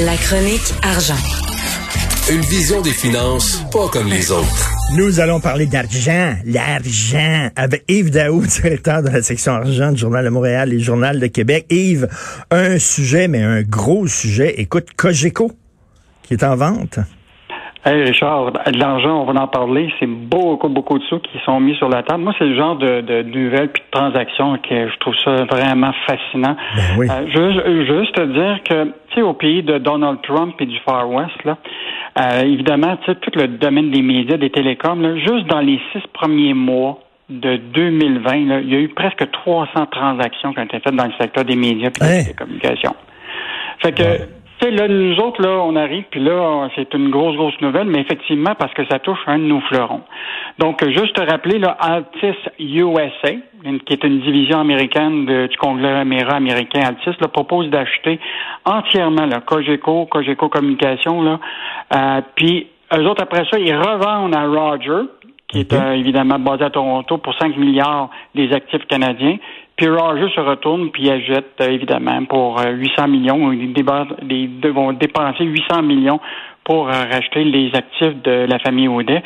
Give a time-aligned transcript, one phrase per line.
[0.00, 1.16] La chronique argent.
[2.30, 4.70] Une vision des finances pas comme les autres.
[4.96, 10.24] Nous allons parler d'argent, l'argent, avec Yves Daou, directeur de la section argent du Journal
[10.24, 11.66] de Montréal et Journal de Québec.
[11.70, 12.06] Yves,
[12.52, 14.60] un sujet, mais un gros sujet.
[14.60, 15.50] Écoute, Cogeco,
[16.22, 17.00] qui est en vente.
[17.88, 19.90] Hey Richard, de l'argent, on va en parler.
[19.98, 22.22] C'est beaucoup, beaucoup de sous qui sont mis sur la table.
[22.22, 25.92] Moi, c'est le genre de, de, nouvelles puis de transactions que je trouve ça vraiment
[26.06, 26.54] fascinant.
[26.76, 27.06] Ben oui.
[27.10, 30.78] Euh, je, juste te dire que, tu sais, au pays de Donald Trump et du
[30.80, 31.56] Far West, là,
[32.20, 35.80] euh, évidemment, tu sais, tout le domaine des médias, des télécoms, là, juste dans les
[35.92, 36.98] six premiers mois
[37.30, 41.06] de 2020, là, il y a eu presque 300 transactions qui ont été faites dans
[41.06, 42.18] le secteur des médias et Hein?
[42.18, 42.96] des télécommunications.
[43.80, 44.02] Fait que,
[44.60, 48.00] sais, là, nous autres, là, on arrive, puis là, c'est une grosse, grosse nouvelle, mais
[48.00, 50.02] effectivement, parce que ça touche un de nos fleurons.
[50.58, 53.32] Donc, euh, juste te rappeler, là, Altis USA,
[53.86, 58.18] qui est une division américaine de- du conglomérat américain Altis, là, propose d'acheter
[58.64, 61.38] entièrement, là, Cogeco, Cogeco Communication, là,
[61.94, 65.08] euh, puis eux autres, après ça, ils revendent à Roger,
[65.48, 69.36] qui est euh, évidemment basé à Toronto, pour 5 milliards des actifs canadiens.
[69.78, 73.50] Puis Roger se retourne puis achète euh, évidemment pour euh, 800 millions.
[73.52, 76.20] Ils vont dépenser 800 millions
[76.64, 79.22] pour euh, racheter les actifs de la famille Audet.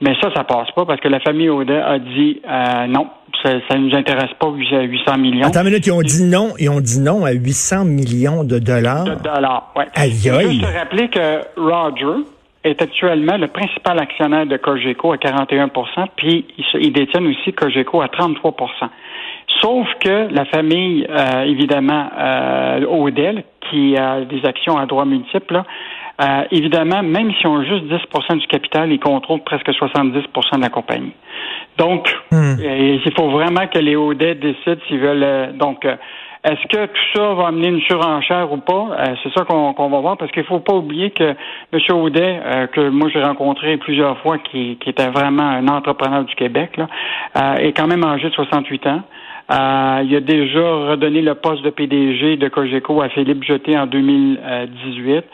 [0.00, 3.08] Mais ça, ça passe pas parce que la famille Audet a dit euh, non,
[3.42, 6.70] ça ne nous intéresse pas 800 millions Attends une minute, ils ont dit non, ils
[6.70, 9.04] ont dit non à 800 millions de dollars.
[9.04, 9.72] de dollars.
[9.76, 9.86] Ouais.
[9.96, 10.50] Aïe, aïe.
[10.52, 12.22] Juste te rappeler que Roger
[12.64, 15.68] est actuellement le principal actionnaire de Cogeco à 41
[16.16, 18.54] puis ils, se- ils détiennent aussi Cogeco à 33
[19.60, 25.54] Sauf que la famille, euh, évidemment, euh, Odell, qui a des actions à droit multiple,
[25.54, 25.64] là,
[26.20, 30.62] euh, évidemment, même si on a juste 10% du capital, ils contrôlent presque 70% de
[30.62, 31.12] la compagnie.
[31.76, 32.56] Donc, Hmm.
[32.60, 35.22] euh, il faut vraiment que les Odell décident s'ils veulent.
[35.22, 35.96] euh, donc, euh,
[36.44, 38.88] est-ce que tout ça va amener une surenchère ou pas?
[38.98, 41.34] Euh, c'est ça qu'on va voir, parce qu'il faut pas oublier que
[41.72, 41.80] M.
[41.96, 46.34] Audet, euh, que moi j'ai rencontré plusieurs fois, qui, qui était vraiment un entrepreneur du
[46.36, 46.86] Québec, là,
[47.36, 49.02] euh, est quand même âgé de 68 ans.
[49.50, 53.86] Euh, il a déjà redonné le poste de PDG de Cogeco à Philippe Jeté en
[53.86, 55.24] 2018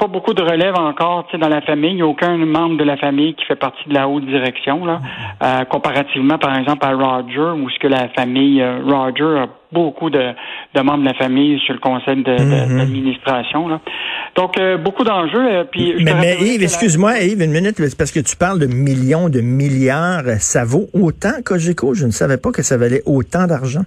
[0.00, 1.90] pas beaucoup de relève encore tu sais, dans la famille.
[1.90, 4.84] Il n'y a aucun membre de la famille qui fait partie de la haute direction,
[4.86, 5.00] là,
[5.42, 10.10] Euh, comparativement, par exemple, à Roger, où ce que la famille euh, Roger a beaucoup
[10.10, 10.32] de,
[10.74, 12.78] de membres de la famille sur le conseil de- de- Mhm.
[12.78, 13.68] d'administration.
[13.68, 13.80] là.
[14.36, 15.66] Donc, euh, beaucoup d'enjeux.
[15.70, 19.40] puis Mais, Yves, la- excuse-moi, Yves, une minute, parce que tu parles de millions, de
[19.40, 20.22] milliards.
[20.40, 21.94] Ça vaut autant, Cogeco?
[21.94, 23.82] Je ne savais pas que ça valait autant d'argent.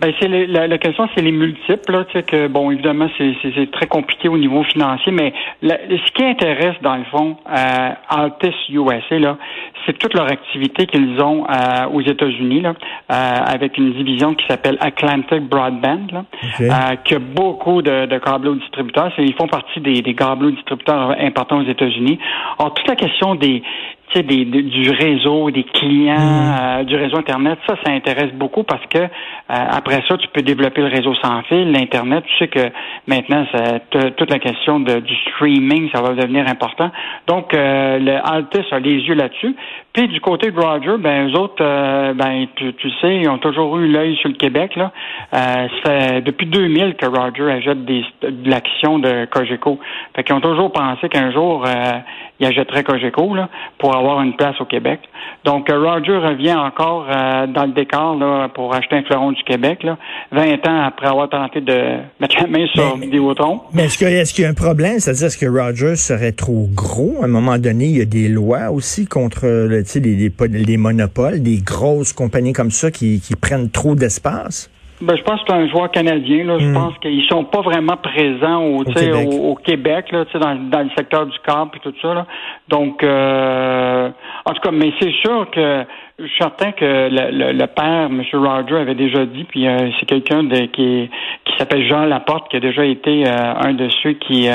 [0.00, 1.92] Ben, c'est la, la question, c'est les multiples.
[1.92, 6.12] Là, tu sais que bon, évidemment, c'est, très compliqué au niveau financier, mais la- ce
[6.12, 9.36] qui intéresse dans le fond euh, Altis USA, là,
[9.84, 12.72] c'est toute leur activité qu'ils ont euh, aux États-Unis, là,
[13.12, 13.14] euh,
[13.46, 16.24] avec une division qui s'appelle Atlantic Broadband, là,
[16.60, 19.12] euh, qui a beaucoup de, de câbleaux distributeurs.
[19.18, 22.18] Ils font partie des, des câbleaux distributeurs importants aux États-Unis.
[22.58, 23.62] Alors, toute la question des
[24.10, 28.62] tu sais, des, du réseau, des clients, euh, du réseau Internet, ça, ça intéresse beaucoup
[28.62, 29.06] parce que euh,
[29.48, 32.24] après ça, tu peux développer le réseau sans fil, l'Internet.
[32.26, 32.70] Tu sais que
[33.06, 33.78] maintenant, ça,
[34.16, 36.90] toute la question de, du streaming, ça va devenir important.
[37.26, 39.54] Donc, euh, le Altis a les yeux là-dessus.
[39.92, 43.38] Puis du côté de Roger, ben eux autres, euh, ben tu, tu sais, ils ont
[43.38, 44.76] toujours eu l'œil sur le Québec.
[44.76, 44.92] Là,
[45.34, 49.80] euh, ça fait depuis 2000 que Roger achète des, de l'action de Cogeco.
[50.14, 51.98] Fait qu'ils ont toujours pensé qu'un jour euh,
[52.38, 53.48] il achèterait Cogeco là,
[53.78, 55.00] pour avoir une place au Québec.
[55.44, 59.42] Donc euh, Roger revient encore euh, dans le décor là, pour acheter un fleuron du
[59.44, 59.96] Québec, là,
[60.32, 61.72] 20 ans après avoir tenté de
[62.20, 63.60] mettre la main sur Mais- Vidéotron.
[63.72, 64.98] Mais est-ce qu'il y a un problème?
[64.98, 67.16] C'est-à-dire, est-ce que Rogers serait trop gros?
[67.22, 70.32] À un moment donné, il y a des lois aussi contre les, les,
[70.64, 74.70] les monopoles, des grosses compagnies comme ça qui, qui prennent trop d'espace?
[75.00, 76.44] Ben, je pense que c'est un joueur canadien.
[76.44, 76.58] Là.
[76.58, 76.74] Je Hmm.
[76.74, 79.28] pense qu'ils sont pas vraiment présents au, Québec.
[79.32, 82.12] au, au Québec, là, tu sais, dans, dans le secteur du câble et tout ça.
[82.14, 82.26] Là.
[82.68, 84.10] Donc, euh,
[84.44, 85.84] en tout cas, mais c'est sûr que
[86.18, 88.22] je suis certain que le, le- le père, M.
[88.34, 91.08] Roger, avait déjà dit, puis euh, c'est quelqu'un de, qui,
[91.46, 94.52] qui s'appelle Jean Laporte, qui a déjà été euh, un de ceux qui euh,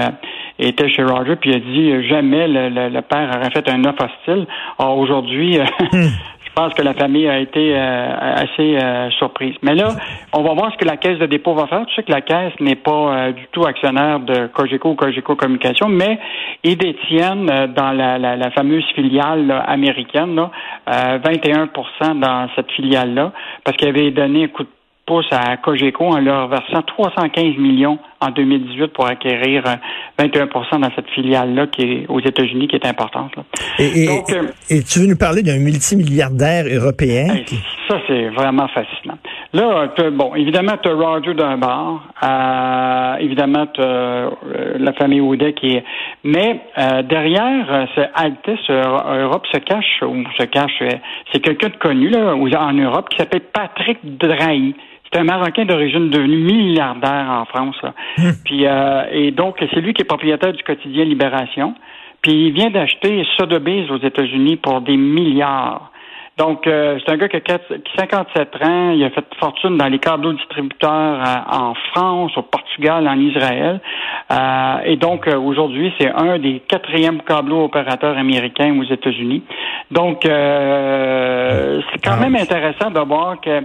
[0.60, 3.84] était chez Roger, puis il a dit jamais le, le- le père aurait fait un
[3.86, 4.46] offre hostile.
[4.78, 5.54] Or, aujourd'hui,
[5.92, 5.98] je
[6.56, 9.56] pense que la famille a été euh, assez euh, surprise.
[9.62, 9.90] Mais là,
[10.34, 11.86] on va voir ce que la Caisse de dépôt va faire.
[11.88, 15.36] Tu sais que la Caisse n'est pas euh, du tout actionnaire de Cogeco ou Cogeco
[15.36, 16.18] Communication, mais
[16.64, 20.50] ils détiennent euh, dans la, la- la fameuse filiale là, américaine là,
[20.90, 23.32] euh, 21% dans cette filiale-là,
[23.64, 24.70] parce qu'ils avaient donné un coup de
[25.06, 29.64] pouce à Cogeco en leur versant 315 millions en 2018 pour acquérir
[30.18, 33.34] 21 euh, dans cette filiale-là qui est aux États-Unis, qui est importante.
[33.78, 37.28] Et, euh, et, tu veux nous parler d'un multimilliardaire européen?
[37.88, 39.18] Ça, c'est vraiment fascinant.
[39.54, 45.76] Là, bon, évidemment, tu as Roger d'un bar, euh, évidemment, tu la famille Audet qui
[45.76, 45.84] est...
[46.24, 46.62] Mais
[47.08, 50.82] derrière, ce Altis Europe se cache, ou se cache,
[51.32, 54.74] c'est quelqu'un de connu là, en Europe qui s'appelle Patrick Drahi.
[55.12, 57.78] C'est un Marocain d'origine devenu milliardaire en France.
[58.18, 58.32] Hmm.
[58.44, 61.76] Puis euh, et donc c'est lui qui est propriétaire du quotidien Libération.
[62.22, 65.92] Puis il vient d'acheter Sotheby's aux États-Unis pour des milliards.
[66.38, 67.60] Donc, euh, c'est un gars qui a
[67.98, 73.08] 57 ans, il a fait fortune dans les câbles distributeurs euh, en France, au Portugal,
[73.08, 73.80] en Israël.
[74.86, 79.44] et donc, aujourd'hui, c'est un des quatrièmes câbleaux opérateurs américains aux États-Unis.
[79.92, 80.30] Donc, c'est
[82.04, 82.20] quand ah.
[82.20, 83.62] même intéressant de voir que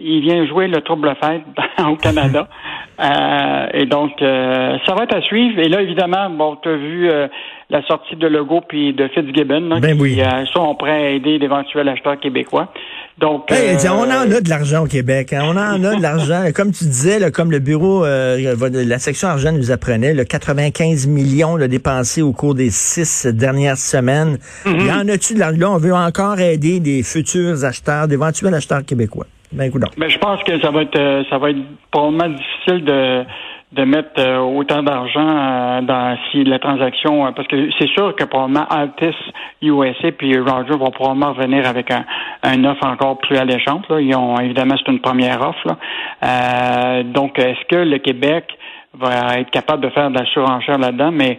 [0.00, 1.42] il vient jouer le trouble fête
[1.86, 2.48] au Canada.
[3.00, 5.58] Euh, et donc, euh, ça va être à suivre.
[5.58, 7.28] Et là, évidemment, bon, tu as vu euh,
[7.70, 10.22] la sortie de Legault puis de Fitzgibbon, ben qui oui.
[10.52, 12.70] sont prêts à aider d'éventuels acheteurs québécois.
[13.16, 15.32] Donc, on en a de l'argent au Québec.
[15.32, 15.44] Hein.
[15.46, 16.42] On en a de l'argent.
[16.54, 21.66] Comme tu disais, comme le bureau, la section argent nous apprenait, le 95 millions de
[21.66, 24.36] dépensés au cours des six dernières semaines.
[24.66, 24.76] Mm-hmm.
[24.78, 25.74] Il y en a-tu de l'argent?
[25.74, 29.24] On veut encore aider des futurs acheteurs, d'éventuels acheteurs québécois.
[29.52, 31.58] Ben, ben, je pense que ça va être euh, ça va être
[31.90, 33.24] probablement difficile de
[33.72, 38.24] de mettre euh, autant d'argent euh, dans si la transaction parce que c'est sûr que
[38.24, 39.14] probablement Altis
[39.62, 42.04] USA puis Roger vont probablement venir avec un,
[42.42, 43.88] un offre encore plus alléchante.
[43.88, 44.00] Là.
[44.00, 45.66] Ils ont évidemment c'est une première offre.
[45.66, 47.02] Là.
[47.02, 48.56] donc est-ce que le Québec
[48.98, 51.10] va être capable de faire de la surenchère là-dedans?
[51.12, 51.38] Mais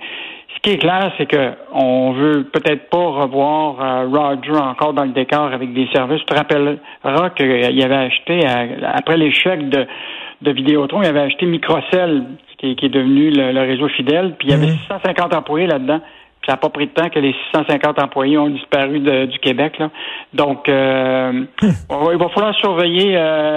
[0.56, 5.06] ce qui est clair, c'est que on veut peut-être pas revoir euh, Roger encore dans
[5.06, 6.20] le décor avec des services.
[6.20, 9.88] Tu te rappelleras qu'il avait acheté, euh, après l'échec de,
[10.42, 12.24] de Vidéotron, il avait acheté Microcell,
[12.58, 15.40] qui, est devenu le, réseau fidèle, puis il y avait 650 mhm.
[15.40, 16.00] employés là-dedans.
[16.00, 19.78] Puis ça n'a pas pris de temps que les 650 employés ont disparu du Québec.
[19.78, 19.90] Là.
[20.34, 23.14] Donc, euh, il va falloir surveiller,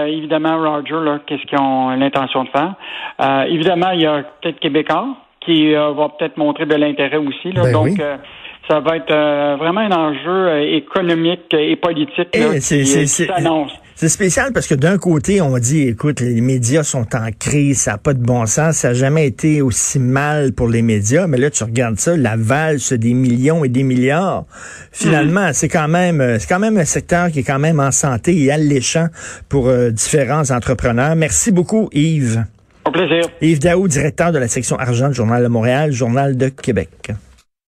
[0.09, 2.75] évidemment, Roger, qu'est-ce qu'ils ont l'intention de faire.
[3.49, 7.53] évidemment, il y a peut-être Québécois qui euh, va peut-être montrer de l'intérêt aussi.
[7.53, 7.63] Là.
[7.65, 8.17] Ben Donc, euh,
[8.69, 13.73] ça va être euh, vraiment un enjeu économique et politique là, qui, s'annonce.
[13.97, 17.93] C'est spécial parce que d'un côté, on dit, écoute, les médias sont en crise, ça
[17.93, 21.39] n'a pas de bon sens, ça n'a jamais été aussi mal pour les médias, mais
[21.39, 24.47] là, tu regardes ça, la valse des millions et des milliards.
[24.91, 25.53] Finalement, mhm.
[25.53, 28.51] c'est quand même c'est quand même un secteur qui est quand même en santé et
[28.51, 29.07] alléchant
[29.49, 31.15] pour différents entrepreneurs.
[31.15, 32.45] Merci beaucoup, Yves.
[33.41, 37.13] Yves Daou, directeur de la section argent du Journal de Montréal, Journal de Québec.